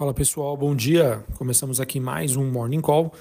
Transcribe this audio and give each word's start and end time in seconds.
Fala 0.00 0.14
pessoal, 0.14 0.56
bom 0.56 0.74
dia. 0.74 1.22
Começamos 1.36 1.78
aqui 1.78 2.00
mais 2.00 2.34
um 2.34 2.50
Morning 2.50 2.80
Call 2.80 3.12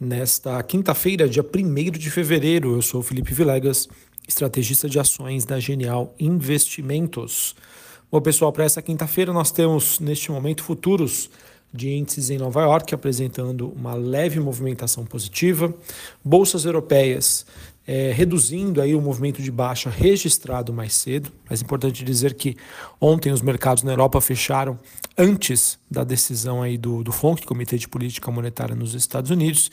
nesta 0.00 0.62
quinta-feira, 0.62 1.28
dia 1.28 1.44
1 1.44 1.90
de 1.90 2.10
fevereiro. 2.10 2.74
Eu 2.74 2.80
sou 2.80 3.02
Felipe 3.02 3.34
Vilegas, 3.34 3.86
estrategista 4.26 4.88
de 4.88 4.98
ações 4.98 5.44
da 5.44 5.60
Genial 5.60 6.14
Investimentos. 6.18 7.54
Bom, 8.10 8.18
pessoal, 8.18 8.50
para 8.50 8.64
essa 8.64 8.80
quinta-feira 8.80 9.30
nós 9.30 9.50
temos 9.50 10.00
neste 10.00 10.32
momento 10.32 10.64
futuros 10.64 11.28
de 11.72 11.90
índices 11.90 12.30
em 12.30 12.38
Nova 12.38 12.62
York 12.62 12.94
apresentando 12.94 13.72
uma 13.74 13.94
leve 13.94 14.38
movimentação 14.38 15.04
positiva, 15.04 15.74
bolsas 16.24 16.64
europeias 16.64 17.46
é, 17.86 18.12
reduzindo 18.12 18.80
aí 18.80 18.94
o 18.94 19.00
movimento 19.00 19.42
de 19.42 19.50
baixa 19.50 19.90
registrado 19.90 20.72
mais 20.72 20.94
cedo. 20.94 21.30
Mas 21.48 21.60
é 21.60 21.64
importante 21.64 22.04
dizer 22.04 22.34
que 22.34 22.56
ontem 23.00 23.32
os 23.32 23.42
mercados 23.42 23.82
na 23.82 23.92
Europa 23.92 24.20
fecharam 24.20 24.78
antes 25.16 25.78
da 25.90 26.04
decisão 26.04 26.62
aí 26.62 26.78
do, 26.78 27.02
do 27.02 27.12
FONC, 27.12 27.44
Comitê 27.44 27.76
de 27.76 27.88
Política 27.88 28.30
Monetária 28.30 28.74
nos 28.74 28.94
Estados 28.94 29.30
Unidos, 29.30 29.70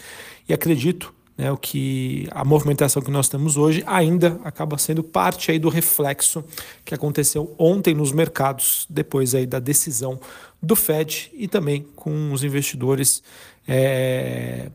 e 0.48 0.54
acredito 0.54 1.14
né, 1.38 1.50
o 1.52 1.58
que 1.58 2.28
a 2.32 2.44
movimentação 2.44 3.02
que 3.02 3.10
nós 3.10 3.30
temos 3.30 3.56
hoje 3.56 3.82
ainda 3.88 4.40
acaba 4.44 4.78
sendo 4.78 5.02
parte 5.02 5.52
aí 5.52 5.58
do 5.58 5.70
reflexo 5.70 6.44
que 6.84 6.94
aconteceu 6.94 7.56
ontem 7.58 7.94
nos 7.94 8.12
mercados 8.12 8.86
depois 8.90 9.34
aí 9.34 9.46
da 9.46 9.60
decisão 9.60 10.20
do 10.62 10.76
Fed 10.76 11.32
e 11.34 11.48
também 11.48 11.86
com 11.96 12.32
os 12.32 12.44
investidores 12.44 13.24
é, 13.68 14.70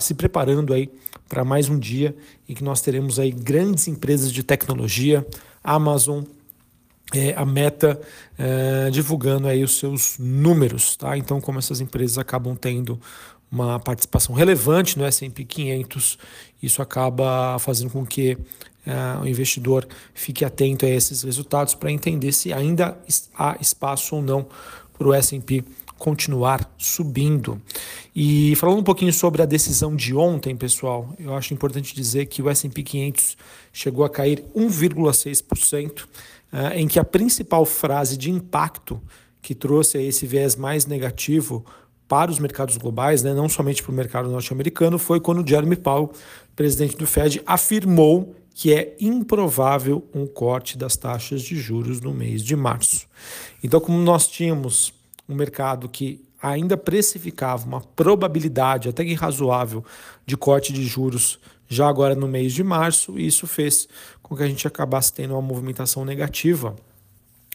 se 0.00 0.14
preparando 0.14 0.74
aí 0.74 0.90
para 1.28 1.44
mais 1.44 1.68
um 1.68 1.78
dia 1.78 2.14
em 2.48 2.54
que 2.54 2.64
nós 2.64 2.80
teremos 2.80 3.18
aí 3.18 3.30
grandes 3.30 3.86
empresas 3.88 4.32
de 4.32 4.42
tecnologia, 4.42 5.24
Amazon, 5.62 6.24
é, 7.14 7.34
a 7.34 7.44
Meta 7.44 8.00
é, 8.38 8.90
divulgando 8.90 9.48
aí 9.48 9.62
os 9.62 9.78
seus 9.78 10.16
números, 10.18 10.96
tá? 10.96 11.16
Então, 11.16 11.40
como 11.40 11.58
essas 11.58 11.80
empresas 11.80 12.18
acabam 12.18 12.56
tendo 12.56 13.00
uma 13.50 13.80
participação 13.80 14.34
relevante 14.34 14.96
no 14.96 15.04
S&P 15.04 15.44
500, 15.44 16.18
isso 16.62 16.80
acaba 16.80 17.58
fazendo 17.58 17.90
com 17.90 18.06
que 18.06 18.38
é, 18.86 19.20
o 19.20 19.26
investidor 19.26 19.86
fique 20.14 20.44
atento 20.44 20.86
a 20.86 20.88
esses 20.88 21.22
resultados 21.22 21.74
para 21.74 21.90
entender 21.90 22.32
se 22.32 22.52
ainda 22.52 22.98
há 23.36 23.56
espaço 23.60 24.16
ou 24.16 24.22
não 24.22 24.46
para 25.00 25.08
o 25.08 25.14
S&P 25.14 25.64
continuar 25.96 26.70
subindo. 26.76 27.60
E 28.14 28.54
falando 28.56 28.80
um 28.80 28.84
pouquinho 28.84 29.12
sobre 29.14 29.40
a 29.40 29.46
decisão 29.46 29.96
de 29.96 30.14
ontem, 30.14 30.54
pessoal, 30.54 31.14
eu 31.18 31.34
acho 31.34 31.54
importante 31.54 31.94
dizer 31.94 32.26
que 32.26 32.42
o 32.42 32.50
S&P 32.50 32.82
500 32.82 33.36
chegou 33.72 34.04
a 34.04 34.10
cair 34.10 34.44
1,6%, 34.54 36.06
é, 36.52 36.78
em 36.78 36.86
que 36.86 36.98
a 36.98 37.04
principal 37.04 37.64
frase 37.64 38.18
de 38.18 38.30
impacto 38.30 39.00
que 39.40 39.54
trouxe 39.54 39.96
esse 40.02 40.26
viés 40.26 40.54
mais 40.54 40.84
negativo 40.84 41.64
para 42.06 42.30
os 42.30 42.38
mercados 42.38 42.76
globais, 42.76 43.22
né, 43.22 43.32
não 43.32 43.48
somente 43.48 43.82
para 43.82 43.92
o 43.92 43.94
mercado 43.94 44.28
norte-americano, 44.28 44.98
foi 44.98 45.18
quando 45.18 45.48
Jeremy 45.48 45.76
Powell, 45.76 46.12
presidente 46.54 46.94
do 46.94 47.06
Fed, 47.06 47.40
afirmou 47.46 48.34
que 48.54 48.72
é 48.72 48.96
improvável 49.00 50.06
um 50.14 50.26
corte 50.26 50.76
das 50.76 50.96
taxas 50.96 51.42
de 51.42 51.56
juros 51.56 52.00
no 52.00 52.12
mês 52.12 52.42
de 52.42 52.54
março. 52.56 53.06
Então, 53.62 53.80
como 53.80 53.98
nós 53.98 54.28
tínhamos 54.28 54.92
um 55.28 55.34
mercado 55.34 55.88
que 55.88 56.24
ainda 56.42 56.76
precificava 56.76 57.66
uma 57.66 57.80
probabilidade 57.80 58.88
até 58.88 59.04
que 59.04 59.14
razoável 59.14 59.84
de 60.26 60.36
corte 60.36 60.72
de 60.72 60.84
juros 60.84 61.38
já 61.68 61.88
agora 61.88 62.14
no 62.14 62.26
mês 62.26 62.52
de 62.52 62.64
março, 62.64 63.18
e 63.18 63.26
isso 63.26 63.46
fez 63.46 63.88
com 64.22 64.36
que 64.36 64.42
a 64.42 64.48
gente 64.48 64.66
acabasse 64.66 65.12
tendo 65.12 65.34
uma 65.34 65.42
movimentação 65.42 66.04
negativa 66.04 66.74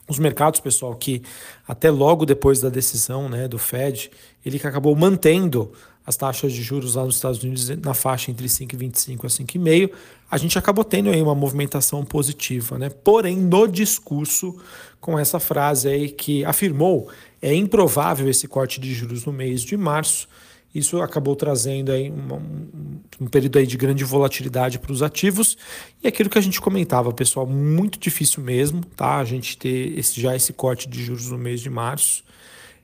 os 0.08 0.20
mercados, 0.20 0.60
pessoal, 0.60 0.96
que 0.96 1.24
até 1.68 1.90
logo 1.90 2.26
depois 2.26 2.62
da 2.62 2.70
decisão 2.70 3.28
né, 3.28 3.48
do 3.48 3.58
Fed, 3.58 4.12
ele 4.46 4.60
que 4.60 4.68
acabou 4.68 4.96
mantendo 4.96 5.72
as 6.06 6.16
taxas 6.16 6.54
de 6.54 6.62
juros 6.62 6.96
lá 6.96 7.04
nos 7.04 7.16
Estados 7.16 7.44
Unidos 7.44 7.70
na 7.70 7.94
faixa 7.94 8.30
entre 8.30 8.48
5,25 8.48 9.26
a 9.26 9.28
5,5, 9.28 9.92
a 10.30 10.38
gente 10.38 10.58
acabou 10.58 10.84
tendo 10.84 11.10
aí 11.10 11.22
uma 11.22 11.36
movimentação 11.36 12.04
positiva, 12.06 12.78
né? 12.78 12.90
Porém, 12.90 13.38
no 13.38 13.68
discurso, 13.68 14.56
com 15.02 15.18
essa 15.18 15.40
frase 15.40 15.88
aí 15.88 16.10
que 16.10 16.44
afirmou 16.46 17.10
é 17.42 17.54
improvável 17.54 18.30
esse 18.30 18.48
corte 18.48 18.80
de 18.80 18.94
juros 18.94 19.26
no 19.26 19.32
mês 19.32 19.62
de 19.62 19.78
março, 19.78 20.28
isso 20.74 21.02
acabou 21.02 21.36
trazendo 21.38 21.92
aí 21.92 22.12
um, 22.12 23.00
um 23.22 23.28
período 23.28 23.58
aí 23.58 23.66
de 23.66 23.78
grande 23.78 24.04
volatilidade 24.04 24.78
para 24.78 24.92
os 24.92 25.02
ativos 25.02 25.58
e 26.04 26.08
aquilo 26.08 26.30
que 26.30 26.38
a 26.38 26.42
gente 26.42 26.60
comentava, 26.60 27.14
pessoal, 27.14 27.48
muito 27.48 27.98
difícil 27.98 28.44
mesmo, 28.44 28.84
tá? 28.84 29.18
A 29.18 29.24
gente 29.24 29.58
ter 29.58 29.98
esse, 29.98 30.20
já 30.20 30.36
esse 30.36 30.52
corte 30.52 30.90
de 30.90 31.02
juros 31.02 31.30
no 31.30 31.38
mês 31.38 31.62
de 31.62 31.70
março. 31.70 32.26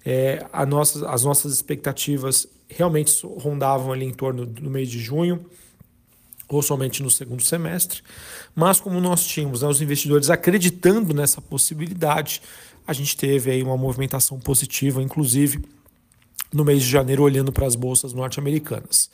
É, 0.05 0.45
as 0.51 1.23
nossas 1.23 1.53
expectativas 1.53 2.47
realmente 2.67 3.13
rondavam 3.25 3.91
ali 3.91 4.05
em 4.05 4.13
torno 4.13 4.45
do 4.45 4.69
mês 4.69 4.89
de 4.89 4.99
junho 4.99 5.45
ou 6.47 6.61
somente 6.61 7.01
no 7.01 7.09
segundo 7.09 7.43
semestre, 7.43 8.01
mas 8.53 8.79
como 8.79 8.99
nós 8.99 9.25
tínhamos 9.25 9.61
né, 9.61 9.67
os 9.69 9.81
investidores 9.81 10.29
acreditando 10.29 11.13
nessa 11.13 11.41
possibilidade, 11.41 12.41
a 12.85 12.91
gente 12.91 13.15
teve 13.15 13.51
aí 13.51 13.63
uma 13.63 13.77
movimentação 13.77 14.37
positiva, 14.37 15.01
inclusive 15.01 15.63
no 16.51 16.65
mês 16.65 16.83
de 16.83 16.89
janeiro, 16.89 17.23
olhando 17.23 17.53
para 17.53 17.65
as 17.65 17.75
bolsas 17.75 18.11
norte-americanas. 18.11 19.09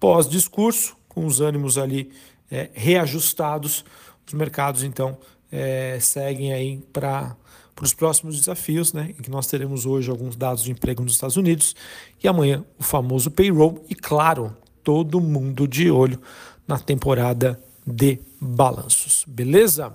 Pós-discurso, 0.00 0.96
com 1.08 1.24
os 1.24 1.40
ânimos 1.40 1.78
ali 1.78 2.10
é, 2.50 2.68
reajustados, 2.74 3.84
os 4.26 4.32
mercados 4.32 4.82
então 4.82 5.16
é, 5.52 5.98
seguem 6.00 6.52
aí 6.52 6.78
para 6.92 7.36
para 7.74 7.84
os 7.84 7.94
próximos 7.94 8.38
desafios, 8.38 8.92
né, 8.92 9.14
em 9.18 9.22
que 9.22 9.30
nós 9.30 9.46
teremos 9.46 9.86
hoje 9.86 10.10
alguns 10.10 10.36
dados 10.36 10.62
de 10.62 10.70
emprego 10.70 11.02
nos 11.02 11.14
Estados 11.14 11.36
Unidos 11.36 11.74
e 12.22 12.28
amanhã 12.28 12.64
o 12.78 12.82
famoso 12.82 13.30
payroll 13.30 13.84
e, 13.88 13.94
claro, 13.94 14.56
todo 14.82 15.20
mundo 15.20 15.66
de 15.66 15.90
olho 15.90 16.20
na 16.66 16.78
temporada 16.78 17.58
de 17.86 18.18
balanços. 18.40 19.24
Beleza? 19.26 19.94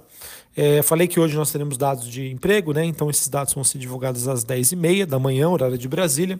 É, 0.55 0.81
falei 0.81 1.07
que 1.07 1.19
hoje 1.19 1.35
nós 1.35 1.51
teremos 1.51 1.77
dados 1.77 2.07
de 2.07 2.31
emprego, 2.31 2.73
né? 2.73 2.83
Então 2.83 3.09
esses 3.09 3.27
dados 3.29 3.53
vão 3.53 3.63
ser 3.63 3.77
divulgados 3.77 4.27
às 4.27 4.43
10h30 4.43 5.05
da 5.05 5.19
manhã, 5.19 5.49
horário 5.49 5.77
de 5.77 5.87
Brasília. 5.87 6.39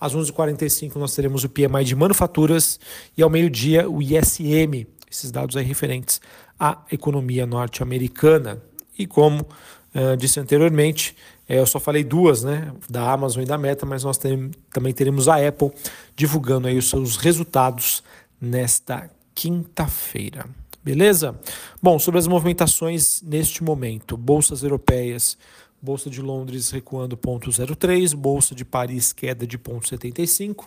Às 0.00 0.14
11h45 0.14 0.96
nós 0.96 1.14
teremos 1.14 1.44
o 1.44 1.48
PMI 1.48 1.84
de 1.84 1.94
manufaturas 1.94 2.80
e 3.16 3.22
ao 3.22 3.30
meio-dia 3.30 3.88
o 3.88 4.02
ISM, 4.02 4.86
esses 5.08 5.30
dados 5.30 5.56
aí 5.56 5.64
referentes 5.64 6.20
à 6.58 6.78
economia 6.90 7.46
norte-americana. 7.46 8.60
E 8.98 9.06
como 9.06 9.46
uh, 9.94 10.16
disse 10.16 10.40
anteriormente, 10.40 11.16
é, 11.48 11.58
eu 11.58 11.66
só 11.66 11.78
falei 11.78 12.04
duas, 12.04 12.42
né? 12.42 12.72
Da 12.88 13.12
Amazon 13.12 13.42
e 13.42 13.46
da 13.46 13.58
Meta, 13.58 13.84
mas 13.84 14.04
nós 14.04 14.18
tem, 14.18 14.50
também 14.72 14.92
teremos 14.92 15.28
a 15.28 15.46
Apple 15.46 15.70
divulgando 16.16 16.68
aí 16.68 16.78
os 16.78 16.88
seus 16.88 17.16
resultados 17.16 18.02
nesta 18.40 19.10
quinta-feira. 19.34 20.46
Beleza? 20.84 21.38
Bom, 21.80 21.98
sobre 21.98 22.18
as 22.18 22.26
movimentações 22.26 23.22
neste 23.22 23.62
momento, 23.62 24.16
bolsas 24.16 24.62
europeias, 24.62 25.38
Bolsa 25.82 26.08
de 26.08 26.22
Londres 26.22 26.70
recuando 26.70 27.16
0,03, 27.16 28.14
Bolsa 28.14 28.54
de 28.54 28.64
Paris 28.64 29.12
queda 29.12 29.44
de 29.44 29.58
0,75, 29.58 30.66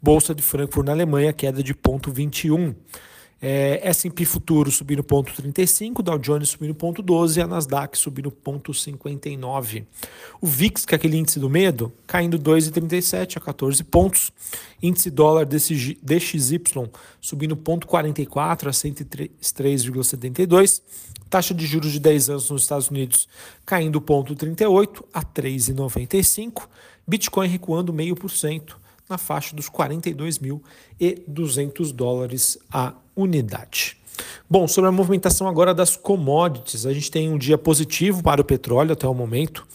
Bolsa 0.00 0.34
de 0.34 0.42
Frankfurt 0.42 0.86
na 0.86 0.92
Alemanha 0.92 1.34
queda 1.34 1.62
de 1.62 1.74
0,21. 1.74 2.74
É, 3.46 3.86
S&P 3.90 4.24
Futuro 4.24 4.70
subindo 4.70 5.04
0,35, 5.04 6.00
Dow 6.00 6.18
Jones 6.18 6.48
subindo 6.48 6.74
0,12 6.74 7.36
e 7.36 7.42
a 7.42 7.46
Nasdaq 7.46 7.98
subindo 7.98 8.30
0,59. 8.30 9.84
O 10.40 10.46
VIX, 10.46 10.86
que 10.86 10.94
é 10.94 10.96
aquele 10.96 11.18
índice 11.18 11.38
do 11.38 11.50
medo, 11.50 11.92
caindo 12.06 12.38
2,37 12.38 13.36
a 13.36 13.40
14 13.40 13.84
pontos. 13.84 14.32
Índice 14.82 15.10
dólar 15.10 15.44
DXY 15.44 15.98
subindo 17.20 17.54
0,44 17.54 18.68
a 18.68 18.70
103,72. 18.70 20.80
Taxa 21.28 21.52
de 21.52 21.66
juros 21.66 21.92
de 21.92 22.00
10 22.00 22.30
anos 22.30 22.48
nos 22.48 22.62
Estados 22.62 22.88
Unidos 22.88 23.28
caindo 23.66 24.00
0,38 24.00 25.04
a 25.12 25.22
3,95. 25.22 26.66
Bitcoin 27.06 27.48
recuando 27.48 27.92
0,5% 27.92 28.76
na 29.06 29.18
faixa 29.18 29.54
dos 29.54 29.68
42.200 29.68 31.92
dólares 31.92 32.58
a 32.72 32.94
unidade. 33.16 33.96
Bom, 34.48 34.68
sobre 34.68 34.88
a 34.88 34.92
movimentação 34.92 35.48
agora 35.48 35.74
das 35.74 35.96
commodities, 35.96 36.86
a 36.86 36.92
gente 36.92 37.10
tem 37.10 37.30
um 37.30 37.38
dia 37.38 37.58
positivo 37.58 38.22
para 38.22 38.40
o 38.40 38.44
petróleo 38.44 38.92
até 38.92 39.08
o 39.08 39.14
momento. 39.14 39.66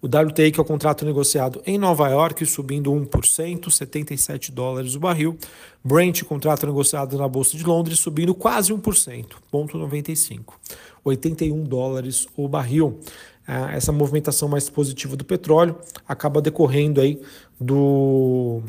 O 0.00 0.06
WTI, 0.06 0.52
que 0.52 0.60
é 0.60 0.62
o 0.62 0.66
contrato 0.66 1.04
negociado 1.04 1.60
em 1.66 1.76
Nova 1.76 2.08
York, 2.08 2.46
subindo 2.46 2.92
1%, 2.92 3.68
77 3.68 4.52
dólares 4.52 4.94
o 4.94 5.00
barril. 5.00 5.36
Brent, 5.82 6.22
contrato 6.22 6.66
negociado 6.66 7.18
na 7.18 7.26
Bolsa 7.26 7.56
de 7.56 7.64
Londres, 7.64 7.98
subindo 7.98 8.32
quase 8.32 8.72
1%, 8.72 9.26
ponto 9.50 9.76
95, 9.76 10.60
81 11.02 11.64
dólares 11.64 12.28
o 12.36 12.46
barril. 12.46 13.00
Ah, 13.44 13.72
essa 13.72 13.90
movimentação 13.90 14.48
mais 14.48 14.68
positiva 14.68 15.16
do 15.16 15.24
petróleo 15.24 15.76
acaba 16.06 16.40
decorrendo 16.40 17.00
aí 17.00 17.20
do 17.58 18.62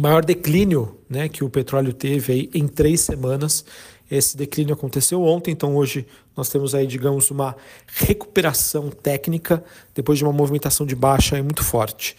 maior 0.00 0.24
declínio 0.24 0.96
né, 1.08 1.28
que 1.28 1.44
o 1.44 1.50
petróleo 1.50 1.92
teve 1.92 2.32
aí 2.32 2.50
em 2.54 2.66
três 2.66 3.00
semanas. 3.00 3.64
Esse 4.10 4.36
declínio 4.36 4.72
aconteceu 4.72 5.22
ontem, 5.22 5.50
então 5.50 5.76
hoje 5.76 6.06
nós 6.36 6.48
temos 6.48 6.74
aí, 6.74 6.86
digamos, 6.86 7.30
uma 7.30 7.54
recuperação 7.86 8.90
técnica 8.90 9.62
depois 9.94 10.18
de 10.18 10.24
uma 10.24 10.32
movimentação 10.32 10.86
de 10.86 10.94
baixa 10.94 11.42
muito 11.42 11.62
forte. 11.62 12.16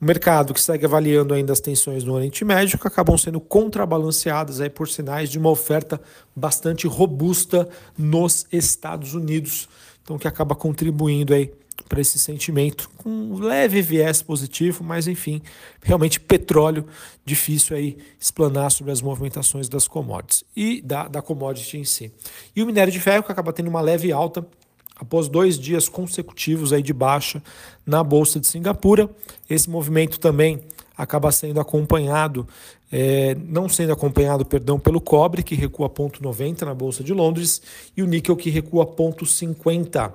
O 0.00 0.04
mercado 0.04 0.54
que 0.54 0.60
segue 0.60 0.86
avaliando 0.86 1.34
ainda 1.34 1.52
as 1.52 1.60
tensões 1.60 2.04
no 2.04 2.14
Oriente 2.14 2.42
Médio 2.44 2.78
acabam 2.82 3.18
sendo 3.18 3.38
contrabalanceadas 3.38 4.60
aí 4.60 4.70
por 4.70 4.88
sinais 4.88 5.28
de 5.28 5.38
uma 5.38 5.50
oferta 5.50 6.00
bastante 6.34 6.86
robusta 6.86 7.68
nos 7.98 8.46
Estados 8.50 9.14
Unidos, 9.14 9.68
então 10.02 10.18
que 10.18 10.26
acaba 10.26 10.54
contribuindo 10.54 11.34
aí 11.34 11.52
para 11.88 12.00
esse 12.00 12.18
sentimento 12.18 12.90
com 12.96 13.08
um 13.08 13.38
leve 13.38 13.82
viés 13.82 14.22
positivo, 14.22 14.84
mas 14.84 15.06
enfim, 15.06 15.42
realmente 15.82 16.20
petróleo 16.20 16.86
difícil 17.24 17.76
aí 17.76 17.98
explanar 18.18 18.70
sobre 18.70 18.92
as 18.92 19.00
movimentações 19.00 19.68
das 19.68 19.86
commodities 19.88 20.44
e 20.56 20.80
da, 20.82 21.08
da 21.08 21.22
commodity 21.22 21.78
em 21.78 21.84
si. 21.84 22.12
E 22.54 22.62
o 22.62 22.66
minério 22.66 22.92
de 22.92 23.00
ferro 23.00 23.22
que 23.22 23.32
acaba 23.32 23.52
tendo 23.52 23.68
uma 23.68 23.80
leve 23.80 24.12
alta 24.12 24.46
após 25.00 25.28
dois 25.28 25.58
dias 25.58 25.88
consecutivos 25.88 26.72
aí 26.72 26.82
de 26.82 26.92
baixa 26.92 27.42
na 27.86 28.04
Bolsa 28.04 28.38
de 28.38 28.46
Singapura. 28.46 29.08
Esse 29.48 29.68
movimento 29.70 30.20
também 30.20 30.60
acaba 30.96 31.32
sendo 31.32 31.58
acompanhado, 31.58 32.46
é, 32.92 33.34
não 33.46 33.68
sendo 33.68 33.92
acompanhado, 33.92 34.44
perdão, 34.44 34.78
pelo 34.78 35.00
cobre, 35.00 35.42
que 35.42 35.54
recua 35.54 35.88
ponto 35.88 36.22
90 36.22 36.66
na 36.66 36.74
Bolsa 36.74 37.02
de 37.02 37.14
Londres, 37.14 37.62
e 37.96 38.02
o 38.02 38.06
níquel, 38.06 38.36
que 38.36 38.50
recua 38.50 38.84
ponto 38.84 39.24
50. 39.24 40.12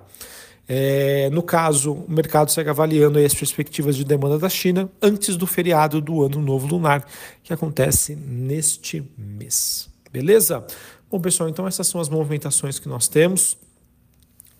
É, 0.67 1.29
no 1.31 1.43
caso, 1.43 1.93
o 1.93 2.11
mercado 2.11 2.51
segue 2.51 2.69
avaliando 2.69 3.19
as 3.19 3.33
perspectivas 3.33 3.95
de 3.95 4.03
demanda 4.03 4.39
da 4.39 4.49
China 4.49 4.89
antes 5.01 5.37
do 5.37 5.45
feriado 5.45 6.01
do 6.01 6.23
Ano 6.23 6.41
Novo 6.41 6.67
Lunar, 6.67 7.05
que 7.43 7.53
acontece 7.53 8.15
neste 8.15 9.03
mês. 9.17 9.89
Beleza? 10.11 10.65
Bom, 11.09 11.19
pessoal, 11.19 11.49
então 11.49 11.67
essas 11.67 11.87
são 11.87 12.01
as 12.01 12.09
movimentações 12.09 12.79
que 12.79 12.89
nós 12.89 13.07
temos 13.07 13.57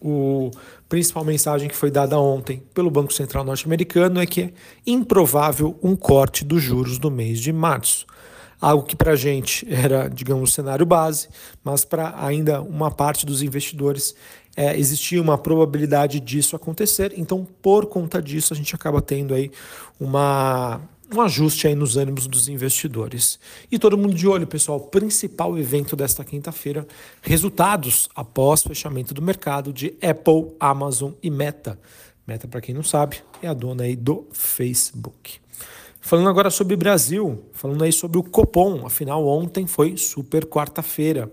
o 0.08 0.52
principal 0.88 1.24
mensagem 1.24 1.68
que 1.68 1.76
foi 1.76 1.90
dada 1.90 2.20
ontem 2.20 2.62
pelo 2.76 2.92
Banco 2.92 3.12
Central 3.12 3.44
norte-americano 3.44 4.22
é 4.22 4.26
que 4.28 4.42
é 4.42 4.54
improvável 4.86 5.80
um 5.82 5.96
corte 5.96 6.46
dos 6.46 6.62
juros 6.62 7.00
do 7.00 7.10
mês 7.10 7.40
de 7.40 7.52
março. 7.52 8.06
Algo 8.62 8.86
que 8.86 8.96
para 8.96 9.14
a 9.14 9.16
gente 9.16 9.66
era, 9.68 10.08
digamos, 10.08 10.52
o 10.52 10.54
cenário 10.54 10.86
base, 10.86 11.28
mas 11.64 11.84
para 11.84 12.14
ainda 12.24 12.62
uma 12.62 12.92
parte 12.92 13.26
dos 13.26 13.42
investidores 13.42 14.16
é, 14.56 14.78
existia 14.78 15.22
uma 15.22 15.38
probabilidade 15.38 16.20
disso 16.20 16.56
acontecer. 16.56 17.14
Então, 17.18 17.46
por 17.62 17.88
conta 17.88 18.22
disso, 18.22 18.54
a 18.54 18.58
gente 18.58 18.74
acaba 18.74 19.02
tendo 19.02 19.34
aí 19.34 19.52
uma 20.00 20.82
um 21.14 21.22
ajuste 21.22 21.68
aí 21.68 21.76
nos 21.76 21.98
ânimos 21.98 22.26
dos 22.28 22.48
investidores. 22.48 23.40
E 23.72 23.78
todo 23.78 23.98
mundo 23.98 24.14
de 24.14 24.28
olho, 24.28 24.48
pessoal, 24.48 24.80
principal 24.80 25.58
evento 25.58 25.96
desta 25.96 26.24
quinta-feira, 26.24 26.88
resultados 27.22 28.10
após 28.16 28.64
fechamento 28.64 29.14
do 29.14 29.22
mercado 29.22 29.72
de 29.72 29.96
Apple, 30.02 30.56
Amazon 30.60 31.12
e 31.22 31.30
Meta. 31.30 31.80
Meta, 32.26 32.48
para 32.48 32.60
quem 32.60 32.74
não 32.74 32.84
sabe, 32.84 33.18
é 33.42 33.48
a 33.48 33.54
dona 33.54 33.84
aí 33.84 33.96
do 33.96 34.28
Facebook. 34.32 35.40
Falando 36.02 36.30
agora 36.30 36.50
sobre 36.50 36.76
Brasil, 36.76 37.44
falando 37.54 37.84
aí 37.84 37.92
sobre 37.92 38.18
o 38.18 38.24
Copom, 38.24 38.86
afinal 38.86 39.26
ontem 39.26 39.68
foi 39.68 39.98
super 39.98 40.46
quarta-feira. 40.46 41.30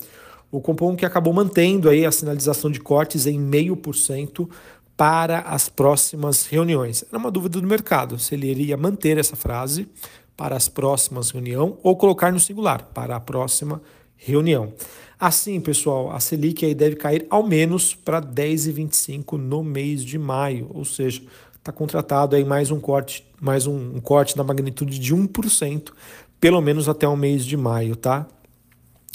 O 0.53 0.61
Copom 0.61 0.95
que 0.95 1.07
acabou 1.07 1.33
mantendo 1.33 1.89
aí 1.89 2.05
a 2.05 2.13
sinalização 2.13 2.71
de 2.71 2.79
cortes 2.79 3.27
em 3.27 3.41
0,5% 3.41 4.51
para 4.95 5.41
as 5.41 5.71
próximas 5.71 6.45
reuniões. 6.45 7.03
Era 7.09 7.19
uma 7.19 7.31
dúvida 7.31 7.59
do 7.59 7.67
mercado 7.67 8.19
se 8.19 8.35
ele 8.35 8.49
iria 8.49 8.77
manter 8.77 9.17
essa 9.17 9.35
frase 9.35 9.89
para 10.37 10.55
as 10.55 10.69
próximas 10.69 11.31
reuniões 11.31 11.73
ou 11.83 11.97
colocar 11.97 12.31
no 12.31 12.39
singular 12.39 12.83
para 12.93 13.17
a 13.17 13.21
próxima 13.21 13.81
reunião. 14.15 14.75
Assim, 15.19 15.59
pessoal, 15.59 16.13
a 16.13 16.21
Selic 16.21 16.67
aí 16.67 16.75
deve 16.75 16.97
cair 16.97 17.27
ao 17.31 17.43
menos 17.43 17.95
para 17.95 18.21
10,25 18.21 19.39
no 19.39 19.65
mês 19.65 20.05
de 20.05 20.19
maio, 20.19 20.71
ou 20.75 20.85
seja, 20.85 21.23
está 21.57 21.73
contratado 21.73 22.37
aí 22.37 22.45
mais 22.45 22.71
um 22.71 22.79
corte, 22.79 23.27
mais 23.41 23.67
um, 23.67 23.97
um 23.97 24.01
corte 24.01 24.37
na 24.37 24.45
magnitude 24.45 24.99
de 24.99 25.15
1%, 25.15 25.93
pelo 26.39 26.61
menos 26.61 26.91
até 26.91 27.09
o 27.09 27.17
mês 27.17 27.47
de 27.47 27.57
maio, 27.57 27.97
tá? 27.97 28.27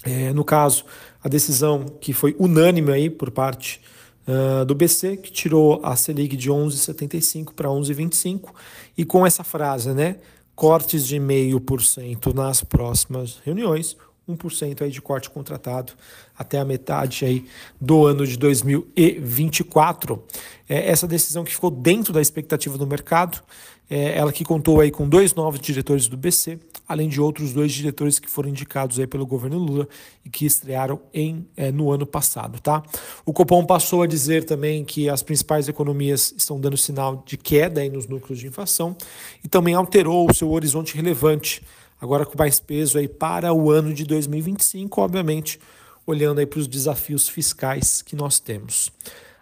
É, 0.07 0.31
no 0.31 0.45
caso, 0.45 0.86
a 1.21 1.27
decisão 1.27 1.83
que 2.00 2.13
foi 2.13 2.33
unânime 2.39 2.94
aí 2.94 3.09
por 3.09 3.30
parte 3.30 3.81
uh, 4.25 4.63
do 4.63 4.74
BC, 4.74 5.18
que 5.18 5.30
tirou 5.30 5.81
a 5.83 5.98
Selic 5.98 6.38
de 6.38 6.50
11,75 6.50 7.51
para 7.54 7.68
11,25, 7.68 8.51
e 8.98 9.04
com 9.04 9.27
essa 9.27 9.44
frase, 9.44 9.94
né? 9.94 10.15
Cortes 10.56 11.06
de 11.06 11.18
0,5% 11.18 12.33
nas 12.33 12.63
próximas 12.63 13.42
reuniões, 13.44 13.98
1% 14.30 14.81
aí 14.81 14.89
de 14.89 15.01
corte 15.01 15.30
contratado 15.30 15.92
até 16.38 16.57
a 16.57 16.65
metade 16.65 17.25
aí 17.25 17.45
do 17.80 18.06
ano 18.06 18.25
de 18.25 18.38
2024. 18.38 20.24
É, 20.69 20.89
essa 20.89 21.06
decisão 21.06 21.44
que 21.44 21.51
ficou 21.51 21.69
dentro 21.69 22.13
da 22.13 22.21
expectativa 22.21 22.77
do 22.77 22.88
mercado, 22.88 23.44
é, 23.89 24.18
ela 24.18 24.31
que 24.31 24.45
contou 24.45 24.80
aí 24.80 24.89
com 24.89 25.07
dois 25.07 25.36
novos 25.36 25.60
diretores 25.60 26.07
do 26.07 26.15
BC, 26.15 26.60
além 26.88 27.10
de 27.10 27.19
outros 27.19 27.54
dois 27.54 27.74
diretores 27.74 28.18
que 28.18 28.30
foram 28.30 28.50
indicados 28.50 29.00
aí 29.00 29.06
pelo 29.06 29.25
governo 29.25 29.57
Lula 29.57 29.88
e 30.24 30.30
que 30.30 30.45
estrearam 30.45 31.01
em, 31.13 31.45
é, 31.57 31.72
no 31.72 31.92
ano 31.92 32.06
passado. 32.06 32.60
Tá? 32.62 32.81
O 33.25 33.34
Copom 33.34 33.66
passou 33.66 34.04
a 34.04 34.07
dizer 34.07 34.45
também 34.45 34.86
que 34.86 35.10
as 35.10 35.22
principais 35.22 35.68
economias 35.68 36.34
estão 36.38 36.60
dando 36.60 36.78
sinal 36.78 37.24
de 37.25 37.38
queda 37.38 37.81
aí 37.81 37.89
nos 37.89 38.07
núcleos 38.07 38.39
de 38.39 38.48
inflação 38.48 38.95
e 39.44 39.48
também 39.48 39.74
alterou 39.74 40.30
o 40.30 40.34
seu 40.34 40.50
horizonte 40.51 40.95
relevante 40.95 41.62
agora 42.00 42.25
com 42.25 42.38
mais 42.38 42.60
peso 42.60 42.98
aí 42.98 43.07
para 43.07 43.54
o 43.54 43.72
ano 43.72 43.94
de 43.94 44.06
2025, 44.06 45.01
obviamente, 45.01 45.60
olhando 46.06 46.39
aí 46.39 46.45
para 46.45 46.60
os 46.60 46.68
desafios 46.68 47.28
fiscais 47.28 48.01
que 48.01 48.16
nós 48.16 48.39
temos. 48.39 48.92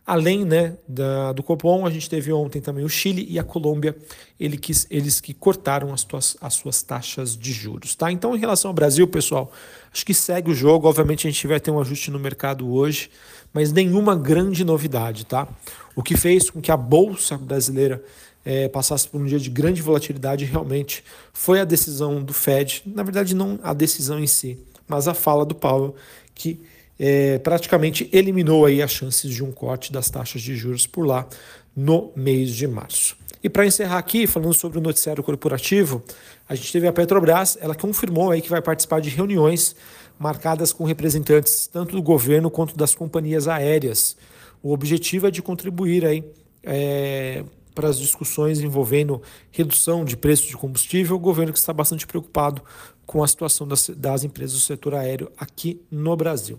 Além 0.07 0.46
né, 0.46 0.78
da, 0.88 1.34
do 1.34 1.42
Copom, 1.42 1.84
a 1.84 1.90
gente 1.90 2.07
teve 2.07 2.31
ontem 2.31 2.62
também 2.62 2.86
o 2.86 2.90
Chile 2.90 3.25
e 3.28 3.40
a 3.40 3.44
Colômbia, 3.44 3.98
ele 4.40 4.56
quis, 4.56 4.86
eles 4.92 5.19
que 5.19 5.34
cortaram 5.34 5.92
as, 5.92 6.04
tuas, 6.04 6.38
as 6.40 6.54
suas 6.54 6.84
taxas 6.84 7.36
de 7.36 7.52
juros. 7.52 7.96
Tá? 7.96 8.12
Então, 8.12 8.36
em 8.36 8.40
relação 8.40 8.69
ao 8.69 8.75
Brasil, 8.75 9.07
pessoal, 9.07 9.52
acho 9.92 10.06
que 10.06 10.13
segue 10.13 10.52
o 10.52 10.54
jogo. 10.54 10.88
Obviamente, 10.88 11.28
a 11.28 11.31
gente 11.31 11.48
vai 11.48 11.60
ter 11.60 11.72
um 11.72 11.80
ajuste 11.80 12.12
no 12.12 12.19
mercado 12.19 12.72
hoje, 12.72 13.10
mas 13.52 13.72
nenhuma 13.72 14.16
grande 14.16 14.63
novidade. 14.63 15.25
Tá? 15.25 15.48
O 15.96 16.04
que 16.04 16.16
fez 16.16 16.51
com 16.51 16.62
que 16.62 16.72
a 16.72 16.78
Bolsa 16.78 17.36
brasileira 17.36 18.04
é, 18.46 18.69
passasse 18.69 19.08
por 19.08 19.19
um 19.19 19.25
dia 19.25 19.40
de 19.40 19.50
grande 19.50 19.81
volatilidade 19.81 20.46
realmente 20.46 21.04
foi 21.34 21.60
a 21.60 21.66
decisão 21.66 22.24
do 22.24 22.31
Fed, 22.31 22.84
na 22.86 23.01
verdade 23.01 23.34
não 23.34 23.60
a 23.63 23.74
decisão 23.74 24.19
em 24.19 24.28
si, 24.28 24.60
mas 24.88 25.08
a 25.08 25.16
fala 25.16 25.44
do 25.44 25.56
Paulo 25.56 25.96
que 26.36 26.62
é, 27.00 27.38
praticamente 27.40 28.10
eliminou 28.12 28.66
aí 28.66 28.82
as 28.82 28.92
chances 28.92 29.32
de 29.32 29.44
um 29.44 29.52
corte 29.52 29.92
das 29.92 30.10
taxas 30.10 30.42
de 30.42 30.56
juros 30.56 30.88
por 30.88 31.06
lá 31.06 31.28
no 31.76 32.12
mês 32.16 32.52
de 32.52 32.68
março. 32.68 33.18
E 33.44 33.50
para 33.50 33.66
encerrar 33.66 33.98
aqui, 33.98 34.26
falando 34.26 34.54
sobre 34.54 34.80
o 34.80 34.82
noticiário 34.82 35.22
corporativo, 35.22 36.04
a 36.50 36.56
gente 36.56 36.72
teve 36.72 36.88
a 36.88 36.94
Petrobras, 36.94 37.58
ela 37.62 37.75
confirmou 37.75 38.32
aí 38.32 38.42
que 38.42 38.50
vai 38.50 38.62
participar 38.62 39.02
de 39.02 39.10
reuniões 39.10 39.75
marcadas 40.18 40.72
com 40.72 40.84
representantes 40.84 41.68
tanto 41.68 41.96
do 41.96 42.02
governo 42.02 42.50
quanto 42.50 42.75
das 42.75 42.96
companhias 42.96 43.48
aéreas. 43.48 44.16
O 44.64 44.72
objetivo 44.72 45.28
é 45.28 45.32
de 45.32 45.42
contribuir 45.42 46.06
aí 46.06 46.24
é, 46.64 47.44
para 47.75 47.89
as 47.89 48.00
discussões 48.00 48.62
envolvendo 48.62 49.22
redução 49.51 50.05
de 50.05 50.15
preço 50.15 50.48
de 50.48 50.55
combustível, 50.55 51.17
o 51.17 51.20
governo 51.20 51.51
que 51.51 51.60
está 51.60 51.74
bastante 51.74 52.08
preocupado 52.08 52.62
com 53.05 53.24
a 53.24 53.27
situação 53.27 53.67
das, 53.67 53.89
das 53.89 54.24
empresas 54.24 54.55
do 54.55 54.62
setor 54.62 54.96
aéreo 54.96 55.29
aqui 55.38 55.82
no 55.91 56.15
Brasil. 56.15 56.58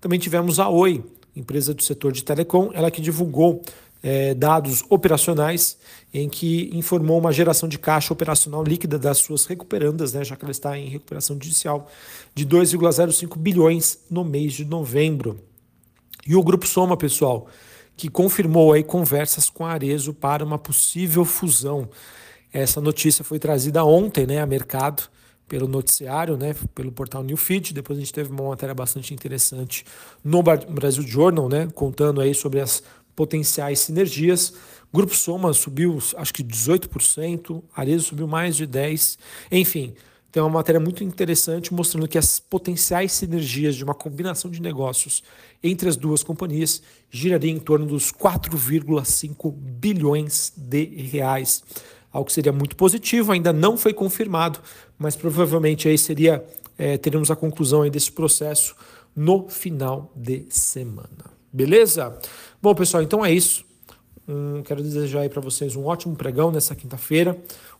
Também 0.00 0.18
tivemos 0.18 0.58
a 0.58 0.68
Oi, 0.68 1.04
empresa 1.36 1.74
do 1.74 1.82
setor 1.82 2.10
de 2.10 2.24
telecom, 2.24 2.70
ela 2.72 2.90
que 2.90 3.00
divulgou 3.00 3.62
é, 4.02 4.34
dados 4.34 4.84
operacionais 4.90 5.78
em 6.12 6.28
que 6.28 6.70
informou 6.74 7.18
uma 7.18 7.32
geração 7.32 7.68
de 7.68 7.78
caixa 7.78 8.12
operacional 8.12 8.62
líquida 8.62 8.98
das 8.98 9.18
suas 9.18 9.46
recuperandas, 9.46 10.12
né, 10.12 10.22
já 10.22 10.36
que 10.36 10.44
ela 10.44 10.52
está 10.52 10.78
em 10.78 10.88
recuperação 10.88 11.36
judicial, 11.36 11.88
de 12.34 12.46
2,05 12.46 13.38
bilhões 13.38 13.98
no 14.10 14.24
mês 14.24 14.52
de 14.52 14.64
novembro. 14.64 15.40
E 16.26 16.36
o 16.36 16.42
Grupo 16.42 16.66
Soma, 16.66 16.96
pessoal, 16.96 17.48
que 17.96 18.08
confirmou 18.08 18.72
aí 18.72 18.82
conversas 18.82 19.48
com 19.48 19.64
a 19.64 19.72
Arezo 19.72 20.12
para 20.12 20.44
uma 20.44 20.58
possível 20.58 21.24
fusão. 21.24 21.88
Essa 22.52 22.80
notícia 22.80 23.24
foi 23.24 23.38
trazida 23.38 23.84
ontem 23.84 24.26
né, 24.26 24.40
a 24.40 24.46
mercado 24.46 25.02
pelo 25.46 25.68
noticiário, 25.68 26.36
né, 26.36 26.54
pelo 26.74 26.90
portal 26.90 27.22
Newfeed. 27.22 27.74
Depois 27.74 27.98
a 27.98 28.00
gente 28.00 28.12
teve 28.12 28.30
uma 28.30 28.48
matéria 28.48 28.74
bastante 28.74 29.12
interessante 29.12 29.84
no 30.22 30.42
Brasil 30.42 31.02
Journal, 31.06 31.48
né, 31.48 31.68
contando 31.74 32.20
aí 32.20 32.34
sobre 32.34 32.60
as 32.60 32.82
potenciais 33.14 33.80
sinergias. 33.80 34.54
Grupo 34.92 35.14
Soma 35.14 35.52
subiu 35.52 35.98
acho 36.16 36.32
que 36.32 36.42
18%, 36.42 37.62
Arezo 37.74 38.04
subiu 38.04 38.26
mais 38.26 38.56
de 38.56 38.66
10%. 38.66 39.18
Enfim, 39.50 39.94
tem 40.34 40.42
uma 40.42 40.50
matéria 40.50 40.80
muito 40.80 41.04
interessante 41.04 41.72
mostrando 41.72 42.08
que 42.08 42.18
as 42.18 42.40
potenciais 42.40 43.12
sinergias 43.12 43.76
de 43.76 43.84
uma 43.84 43.94
combinação 43.94 44.50
de 44.50 44.60
negócios 44.60 45.22
entre 45.62 45.88
as 45.88 45.94
duas 45.94 46.24
companhias 46.24 46.82
giraria 47.08 47.52
em 47.52 47.60
torno 47.60 47.86
dos 47.86 48.10
4,5 48.10 49.52
bilhões 49.52 50.52
de 50.56 50.86
reais, 50.86 51.62
algo 52.12 52.26
que 52.26 52.32
seria 52.32 52.50
muito 52.50 52.74
positivo, 52.74 53.30
ainda 53.30 53.52
não 53.52 53.76
foi 53.76 53.94
confirmado, 53.94 54.58
mas 54.98 55.14
provavelmente 55.14 55.86
aí 55.86 55.96
seria 55.96 56.44
é, 56.76 56.98
teremos 56.98 57.30
a 57.30 57.36
conclusão 57.36 57.82
aí 57.82 57.90
desse 57.90 58.10
processo 58.10 58.74
no 59.14 59.48
final 59.48 60.12
de 60.16 60.46
semana. 60.48 61.30
Beleza? 61.52 62.12
Bom, 62.60 62.74
pessoal, 62.74 63.04
então 63.04 63.24
é 63.24 63.32
isso. 63.32 63.64
Hum, 64.26 64.62
quero 64.64 64.82
desejar 64.82 65.20
aí 65.20 65.28
para 65.28 65.40
vocês 65.40 65.76
um 65.76 65.84
ótimo 65.84 66.16
pregão 66.16 66.50
nessa 66.50 66.74
quinta-feira, 66.74 67.38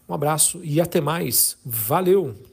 Um 0.09 0.15
abraço 0.15 0.61
e 0.63 0.81
até 0.81 1.01
mais. 1.01 1.57
Valeu! 1.65 2.35